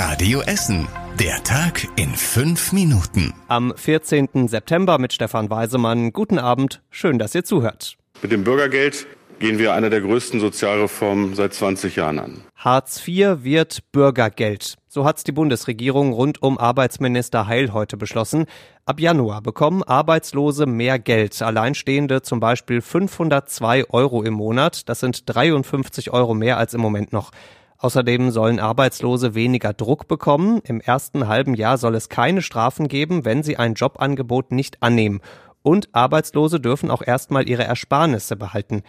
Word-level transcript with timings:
Radio 0.00 0.42
Essen. 0.42 0.86
Der 1.18 1.42
Tag 1.42 1.88
in 1.96 2.10
fünf 2.10 2.72
Minuten. 2.72 3.34
Am 3.48 3.74
14. 3.74 4.46
September 4.46 4.96
mit 4.96 5.12
Stefan 5.12 5.50
Weisemann. 5.50 6.12
Guten 6.12 6.38
Abend. 6.38 6.82
Schön, 6.88 7.18
dass 7.18 7.34
ihr 7.34 7.42
zuhört. 7.42 7.96
Mit 8.22 8.30
dem 8.30 8.44
Bürgergeld 8.44 9.08
gehen 9.40 9.58
wir 9.58 9.72
eine 9.74 9.90
der 9.90 10.00
größten 10.00 10.38
Sozialreformen 10.38 11.34
seit 11.34 11.52
20 11.52 11.96
Jahren 11.96 12.20
an. 12.20 12.44
Hartz 12.54 13.02
IV 13.08 13.42
wird 13.42 13.90
Bürgergeld. 13.90 14.76
So 14.86 15.04
hat's 15.04 15.24
die 15.24 15.32
Bundesregierung 15.32 16.12
rund 16.12 16.44
um 16.44 16.58
Arbeitsminister 16.58 17.48
Heil 17.48 17.72
heute 17.72 17.96
beschlossen. 17.96 18.46
Ab 18.86 19.00
Januar 19.00 19.42
bekommen 19.42 19.82
Arbeitslose 19.82 20.66
mehr 20.66 21.00
Geld. 21.00 21.42
Alleinstehende 21.42 22.22
zum 22.22 22.38
Beispiel 22.38 22.82
502 22.82 23.90
Euro 23.90 24.22
im 24.22 24.34
Monat. 24.34 24.88
Das 24.88 25.00
sind 25.00 25.24
53 25.26 26.12
Euro 26.12 26.34
mehr 26.34 26.56
als 26.56 26.72
im 26.72 26.80
Moment 26.80 27.12
noch. 27.12 27.32
Außerdem 27.78 28.30
sollen 28.32 28.58
Arbeitslose 28.58 29.34
weniger 29.34 29.72
Druck 29.72 30.08
bekommen. 30.08 30.60
Im 30.64 30.80
ersten 30.80 31.28
halben 31.28 31.54
Jahr 31.54 31.78
soll 31.78 31.94
es 31.94 32.08
keine 32.08 32.42
Strafen 32.42 32.88
geben, 32.88 33.24
wenn 33.24 33.44
sie 33.44 33.56
ein 33.56 33.74
Jobangebot 33.74 34.50
nicht 34.50 34.82
annehmen. 34.82 35.20
Und 35.62 35.88
Arbeitslose 35.92 36.60
dürfen 36.60 36.90
auch 36.90 37.02
erstmal 37.06 37.48
ihre 37.48 37.64
Ersparnisse 37.64 38.36
behalten. 38.36 38.82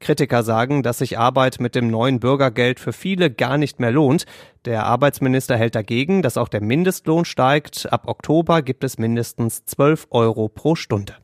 Kritiker 0.00 0.42
sagen, 0.42 0.82
dass 0.82 0.98
sich 0.98 1.18
Arbeit 1.18 1.60
mit 1.60 1.74
dem 1.74 1.88
neuen 1.88 2.20
Bürgergeld 2.20 2.80
für 2.80 2.92
viele 2.92 3.30
gar 3.30 3.56
nicht 3.56 3.80
mehr 3.80 3.90
lohnt. 3.90 4.26
Der 4.66 4.84
Arbeitsminister 4.84 5.56
hält 5.56 5.74
dagegen, 5.74 6.20
dass 6.20 6.36
auch 6.36 6.48
der 6.48 6.60
Mindestlohn 6.60 7.24
steigt. 7.24 7.90
Ab 7.90 8.02
Oktober 8.06 8.60
gibt 8.60 8.84
es 8.84 8.98
mindestens 8.98 9.64
12 9.64 10.08
Euro 10.10 10.48
pro 10.48 10.74
Stunde. 10.74 11.14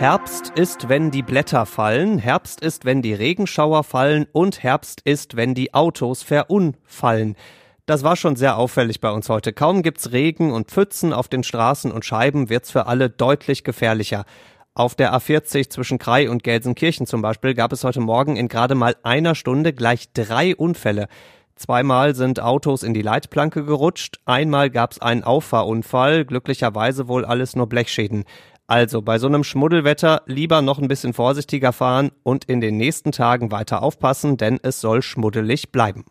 Herbst 0.00 0.48
ist, 0.56 0.88
wenn 0.88 1.10
die 1.10 1.20
Blätter 1.20 1.66
fallen, 1.66 2.18
Herbst 2.18 2.62
ist, 2.62 2.86
wenn 2.86 3.02
die 3.02 3.12
Regenschauer 3.12 3.84
fallen 3.84 4.26
und 4.32 4.62
Herbst 4.62 5.02
ist, 5.04 5.36
wenn 5.36 5.52
die 5.52 5.74
Autos 5.74 6.22
verunfallen. 6.22 7.36
Das 7.84 8.02
war 8.02 8.16
schon 8.16 8.34
sehr 8.34 8.56
auffällig 8.56 9.02
bei 9.02 9.10
uns 9.10 9.28
heute. 9.28 9.52
Kaum 9.52 9.82
gibt's 9.82 10.10
Regen 10.10 10.52
und 10.52 10.70
Pfützen 10.70 11.12
auf 11.12 11.28
den 11.28 11.42
Straßen 11.42 11.92
und 11.92 12.06
Scheiben, 12.06 12.48
wird's 12.48 12.70
für 12.70 12.86
alle 12.86 13.10
deutlich 13.10 13.62
gefährlicher. 13.62 14.24
Auf 14.72 14.94
der 14.94 15.12
A40 15.12 15.68
zwischen 15.68 15.98
Krai 15.98 16.30
und 16.30 16.44
Gelsenkirchen 16.44 17.04
zum 17.04 17.20
Beispiel 17.20 17.52
gab 17.52 17.70
es 17.70 17.84
heute 17.84 18.00
Morgen 18.00 18.36
in 18.36 18.48
gerade 18.48 18.74
mal 18.74 18.96
einer 19.02 19.34
Stunde 19.34 19.74
gleich 19.74 20.14
drei 20.14 20.56
Unfälle. 20.56 21.08
Zweimal 21.56 22.14
sind 22.14 22.40
Autos 22.40 22.84
in 22.84 22.94
die 22.94 23.02
Leitplanke 23.02 23.66
gerutscht, 23.66 24.18
einmal 24.24 24.70
gab's 24.70 24.98
einen 24.98 25.24
Auffahrunfall, 25.24 26.24
glücklicherweise 26.24 27.06
wohl 27.06 27.26
alles 27.26 27.54
nur 27.54 27.68
Blechschäden. 27.68 28.24
Also 28.70 29.02
bei 29.02 29.18
so 29.18 29.26
einem 29.26 29.42
Schmuddelwetter 29.42 30.22
lieber 30.26 30.62
noch 30.62 30.78
ein 30.78 30.86
bisschen 30.86 31.12
vorsichtiger 31.12 31.72
fahren 31.72 32.12
und 32.22 32.44
in 32.44 32.60
den 32.60 32.76
nächsten 32.76 33.10
Tagen 33.10 33.50
weiter 33.50 33.82
aufpassen, 33.82 34.36
denn 34.36 34.60
es 34.62 34.80
soll 34.80 35.02
schmuddelig 35.02 35.72
bleiben. 35.72 36.04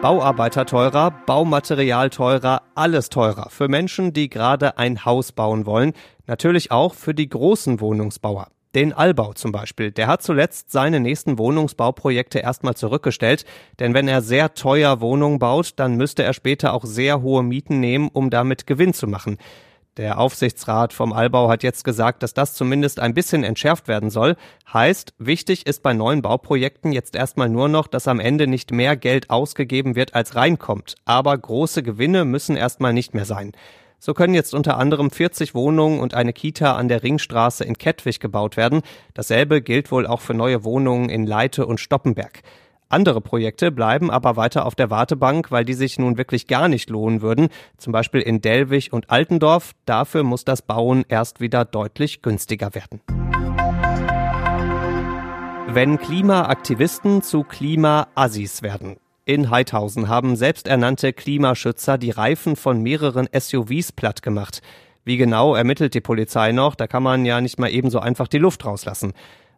Bauarbeiter 0.00 0.64
teurer, 0.64 1.10
Baumaterial 1.26 2.08
teurer, 2.08 2.62
alles 2.74 3.10
teurer. 3.10 3.50
Für 3.50 3.68
Menschen, 3.68 4.14
die 4.14 4.30
gerade 4.30 4.78
ein 4.78 5.04
Haus 5.04 5.32
bauen 5.32 5.66
wollen. 5.66 5.92
Natürlich 6.26 6.70
auch 6.70 6.94
für 6.94 7.12
die 7.12 7.28
großen 7.28 7.78
Wohnungsbauer. 7.82 8.46
Den 8.74 8.94
Allbau 8.94 9.34
zum 9.34 9.52
Beispiel. 9.52 9.90
Der 9.90 10.06
hat 10.06 10.22
zuletzt 10.22 10.72
seine 10.72 11.00
nächsten 11.00 11.36
Wohnungsbauprojekte 11.36 12.38
erstmal 12.38 12.76
zurückgestellt, 12.76 13.44
denn 13.78 13.92
wenn 13.92 14.08
er 14.08 14.22
sehr 14.22 14.54
teuer 14.54 15.02
Wohnungen 15.02 15.38
baut, 15.38 15.72
dann 15.76 15.96
müsste 15.96 16.22
er 16.22 16.32
später 16.32 16.72
auch 16.72 16.86
sehr 16.86 17.20
hohe 17.20 17.42
Mieten 17.42 17.78
nehmen, 17.78 18.08
um 18.10 18.30
damit 18.30 18.66
Gewinn 18.66 18.94
zu 18.94 19.06
machen. 19.06 19.36
Der 19.98 20.18
Aufsichtsrat 20.18 20.94
vom 20.94 21.12
Allbau 21.12 21.50
hat 21.50 21.62
jetzt 21.62 21.84
gesagt, 21.84 22.22
dass 22.22 22.32
das 22.32 22.54
zumindest 22.54 22.98
ein 22.98 23.12
bisschen 23.12 23.44
entschärft 23.44 23.88
werden 23.88 24.08
soll. 24.08 24.36
Heißt, 24.72 25.12
wichtig 25.18 25.66
ist 25.66 25.82
bei 25.82 25.92
neuen 25.92 26.22
Bauprojekten 26.22 26.92
jetzt 26.92 27.14
erstmal 27.14 27.50
nur 27.50 27.68
noch, 27.68 27.88
dass 27.88 28.08
am 28.08 28.18
Ende 28.18 28.46
nicht 28.46 28.70
mehr 28.70 28.96
Geld 28.96 29.28
ausgegeben 29.28 29.94
wird, 29.94 30.14
als 30.14 30.34
reinkommt. 30.34 30.94
Aber 31.04 31.36
große 31.36 31.82
Gewinne 31.82 32.24
müssen 32.24 32.56
erstmal 32.56 32.94
nicht 32.94 33.12
mehr 33.12 33.26
sein. 33.26 33.52
So 33.98 34.14
können 34.14 34.32
jetzt 34.32 34.54
unter 34.54 34.78
anderem 34.78 35.10
40 35.10 35.54
Wohnungen 35.54 36.00
und 36.00 36.14
eine 36.14 36.32
Kita 36.32 36.74
an 36.74 36.88
der 36.88 37.02
Ringstraße 37.02 37.62
in 37.62 37.76
Kettwig 37.76 38.18
gebaut 38.18 38.56
werden. 38.56 38.80
Dasselbe 39.12 39.60
gilt 39.60 39.92
wohl 39.92 40.06
auch 40.06 40.22
für 40.22 40.32
neue 40.32 40.64
Wohnungen 40.64 41.10
in 41.10 41.26
Leite 41.26 41.66
und 41.66 41.80
Stoppenberg. 41.80 42.40
Andere 42.92 43.22
Projekte 43.22 43.72
bleiben 43.72 44.10
aber 44.10 44.36
weiter 44.36 44.66
auf 44.66 44.74
der 44.74 44.90
Wartebank, 44.90 45.50
weil 45.50 45.64
die 45.64 45.72
sich 45.72 45.98
nun 45.98 46.18
wirklich 46.18 46.46
gar 46.46 46.68
nicht 46.68 46.90
lohnen 46.90 47.22
würden, 47.22 47.48
zum 47.78 47.90
Beispiel 47.90 48.20
in 48.20 48.42
Delwig 48.42 48.92
und 48.92 49.08
Altendorf. 49.08 49.72
Dafür 49.86 50.24
muss 50.24 50.44
das 50.44 50.60
Bauen 50.60 51.06
erst 51.08 51.40
wieder 51.40 51.64
deutlich 51.64 52.20
günstiger 52.20 52.74
werden. 52.74 53.00
Wenn 55.68 55.98
Klimaaktivisten 55.98 57.22
zu 57.22 57.44
Klima-Assis 57.44 58.60
werden. 58.60 58.96
In 59.24 59.48
Heidhausen 59.48 60.08
haben 60.08 60.36
selbsternannte 60.36 61.14
Klimaschützer 61.14 61.96
die 61.96 62.10
Reifen 62.10 62.56
von 62.56 62.82
mehreren 62.82 63.26
SUVs 63.32 63.92
platt 63.92 64.20
gemacht. 64.22 64.60
Wie 65.04 65.16
genau 65.16 65.54
ermittelt 65.54 65.94
die 65.94 66.02
Polizei 66.02 66.52
noch, 66.52 66.74
da 66.74 66.86
kann 66.86 67.02
man 67.02 67.24
ja 67.24 67.40
nicht 67.40 67.58
mal 67.58 67.70
ebenso 67.70 68.00
einfach 68.00 68.28
die 68.28 68.38
Luft 68.38 68.66
rauslassen. 68.66 69.14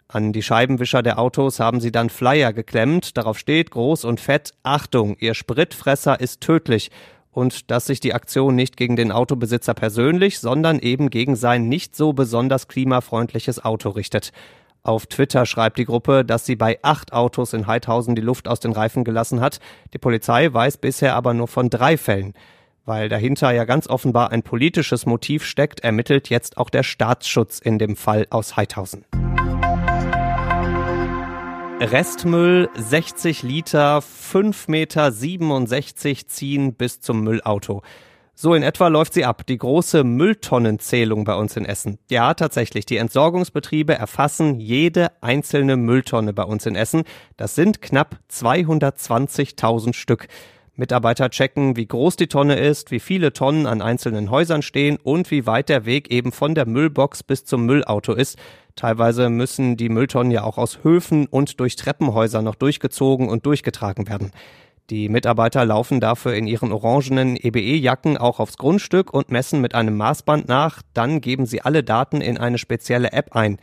An 0.08 0.32
die 0.32 0.42
Scheibenwischer 0.42 1.02
der 1.02 1.18
Autos 1.18 1.60
haben 1.60 1.80
sie 1.80 1.90
dann 1.90 2.10
Flyer 2.10 2.52
geklemmt. 2.52 3.16
Darauf 3.16 3.38
steht 3.38 3.70
groß 3.70 4.04
und 4.04 4.20
fett 4.20 4.52
Achtung, 4.62 5.16
Ihr 5.18 5.34
Spritfresser 5.34 6.20
ist 6.20 6.40
tödlich. 6.40 6.90
Und 7.30 7.70
dass 7.70 7.86
sich 7.86 7.98
die 7.98 8.14
Aktion 8.14 8.54
nicht 8.54 8.76
gegen 8.76 8.94
den 8.94 9.10
Autobesitzer 9.10 9.74
persönlich, 9.74 10.38
sondern 10.38 10.78
eben 10.78 11.10
gegen 11.10 11.34
sein 11.34 11.68
nicht 11.68 11.96
so 11.96 12.12
besonders 12.12 12.68
klimafreundliches 12.68 13.64
Auto 13.64 13.90
richtet. 13.90 14.30
Auf 14.84 15.06
Twitter 15.06 15.46
schreibt 15.46 15.78
die 15.78 15.86
Gruppe, 15.86 16.24
dass 16.24 16.44
sie 16.44 16.56
bei 16.56 16.78
acht 16.82 17.14
Autos 17.14 17.54
in 17.54 17.66
Heidhausen 17.66 18.14
die 18.14 18.22
Luft 18.22 18.46
aus 18.46 18.60
den 18.60 18.72
Reifen 18.72 19.02
gelassen 19.02 19.40
hat. 19.40 19.58
Die 19.94 19.98
Polizei 19.98 20.52
weiß 20.52 20.76
bisher 20.76 21.16
aber 21.16 21.32
nur 21.32 21.48
von 21.48 21.70
drei 21.70 21.96
Fällen. 21.96 22.34
Weil 22.84 23.08
dahinter 23.08 23.50
ja 23.52 23.64
ganz 23.64 23.88
offenbar 23.88 24.30
ein 24.30 24.42
politisches 24.42 25.06
Motiv 25.06 25.44
steckt, 25.44 25.80
ermittelt 25.80 26.28
jetzt 26.28 26.58
auch 26.58 26.68
der 26.68 26.82
Staatsschutz 26.82 27.58
in 27.58 27.78
dem 27.78 27.96
Fall 27.96 28.26
aus 28.28 28.58
Heidhausen. 28.58 29.06
Restmüll 31.90 32.70
60 32.76 33.42
Liter, 33.42 33.98
5,67 33.98 34.68
Meter 34.70 36.28
ziehen 36.28 36.74
bis 36.74 37.00
zum 37.00 37.22
Müllauto. 37.22 37.82
So 38.34 38.54
in 38.54 38.62
etwa 38.62 38.88
läuft 38.88 39.12
sie 39.12 39.26
ab, 39.26 39.44
die 39.46 39.58
große 39.58 40.02
Mülltonnenzählung 40.02 41.24
bei 41.24 41.34
uns 41.34 41.56
in 41.56 41.66
Essen. 41.66 41.98
Ja, 42.10 42.32
tatsächlich, 42.32 42.86
die 42.86 42.96
Entsorgungsbetriebe 42.96 43.94
erfassen 43.94 44.58
jede 44.60 45.12
einzelne 45.20 45.76
Mülltonne 45.76 46.32
bei 46.32 46.44
uns 46.44 46.64
in 46.64 46.74
Essen. 46.74 47.04
Das 47.36 47.54
sind 47.54 47.82
knapp 47.82 48.18
220.000 48.32 49.92
Stück. 49.92 50.26
Mitarbeiter 50.76 51.30
checken, 51.30 51.76
wie 51.76 51.86
groß 51.86 52.16
die 52.16 52.26
Tonne 52.26 52.56
ist, 52.56 52.90
wie 52.90 52.98
viele 52.98 53.32
Tonnen 53.32 53.66
an 53.66 53.80
einzelnen 53.80 54.30
Häusern 54.30 54.62
stehen 54.62 54.98
und 55.02 55.30
wie 55.30 55.46
weit 55.46 55.68
der 55.68 55.84
Weg 55.84 56.10
eben 56.10 56.32
von 56.32 56.54
der 56.54 56.66
Müllbox 56.66 57.22
bis 57.22 57.44
zum 57.44 57.64
Müllauto 57.64 58.12
ist. 58.12 58.38
Teilweise 58.74 59.30
müssen 59.30 59.76
die 59.76 59.88
Mülltonnen 59.88 60.32
ja 60.32 60.42
auch 60.42 60.58
aus 60.58 60.82
Höfen 60.82 61.26
und 61.26 61.60
durch 61.60 61.76
Treppenhäuser 61.76 62.42
noch 62.42 62.56
durchgezogen 62.56 63.28
und 63.28 63.46
durchgetragen 63.46 64.08
werden. 64.08 64.32
Die 64.90 65.08
Mitarbeiter 65.08 65.64
laufen 65.64 66.00
dafür 66.00 66.34
in 66.34 66.46
ihren 66.46 66.72
orangenen 66.72 67.36
EBE-Jacken 67.36 68.18
auch 68.18 68.40
aufs 68.40 68.58
Grundstück 68.58 69.14
und 69.14 69.30
messen 69.30 69.60
mit 69.60 69.74
einem 69.74 69.96
Maßband 69.96 70.48
nach, 70.48 70.82
dann 70.92 71.20
geben 71.20 71.46
sie 71.46 71.62
alle 71.62 71.82
Daten 71.82 72.20
in 72.20 72.36
eine 72.36 72.58
spezielle 72.58 73.12
App 73.12 73.34
ein. 73.34 73.58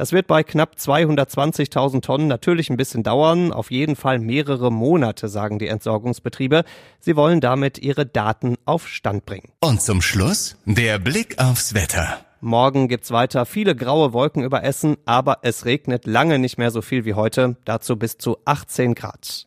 Das 0.00 0.12
wird 0.12 0.28
bei 0.28 0.42
knapp 0.42 0.76
220.000 0.78 2.00
Tonnen 2.00 2.26
natürlich 2.26 2.70
ein 2.70 2.78
bisschen 2.78 3.02
dauern, 3.02 3.52
auf 3.52 3.70
jeden 3.70 3.96
Fall 3.96 4.18
mehrere 4.18 4.72
Monate, 4.72 5.28
sagen 5.28 5.58
die 5.58 5.66
Entsorgungsbetriebe. 5.66 6.64
Sie 7.00 7.16
wollen 7.16 7.42
damit 7.42 7.76
ihre 7.76 8.06
Daten 8.06 8.56
auf 8.64 8.88
Stand 8.88 9.26
bringen. 9.26 9.52
Und 9.60 9.82
zum 9.82 10.00
Schluss 10.00 10.56
der 10.64 10.98
Blick 10.98 11.38
aufs 11.38 11.74
Wetter. 11.74 12.16
Morgen 12.40 12.88
gibt's 12.88 13.10
weiter 13.10 13.44
viele 13.44 13.76
graue 13.76 14.14
Wolken 14.14 14.42
über 14.42 14.64
Essen, 14.64 14.96
aber 15.04 15.40
es 15.42 15.66
regnet 15.66 16.06
lange 16.06 16.38
nicht 16.38 16.56
mehr 16.56 16.70
so 16.70 16.80
viel 16.80 17.04
wie 17.04 17.12
heute, 17.12 17.56
dazu 17.66 17.98
bis 17.98 18.16
zu 18.16 18.38
18 18.46 18.94
Grad. 18.94 19.46